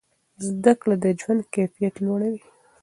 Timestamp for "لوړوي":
2.05-2.41